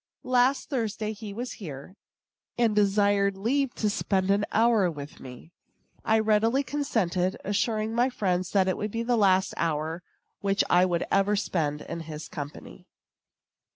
Last 0.23 0.67
Thursday 0.71 1.13
he 1.13 1.31
was 1.31 1.51
here, 1.61 1.95
and 2.57 2.75
desired 2.75 3.37
leave 3.37 3.75
to 3.75 3.87
spend 3.87 4.31
an 4.31 4.45
hour 4.51 4.89
with 4.89 5.19
me. 5.19 5.51
I 6.03 6.17
readily 6.17 6.63
consented, 6.63 7.37
assuring 7.45 7.93
my 7.93 8.09
friends 8.09 8.55
it 8.55 8.67
should 8.75 8.89
be 8.89 9.03
the 9.03 9.15
last 9.15 9.53
hour 9.57 10.01
which 10.39 10.63
I 10.71 10.85
would 10.87 11.05
ever 11.11 11.35
spend 11.35 11.81
in 11.83 11.99
his 11.99 12.27
company. 12.27 12.87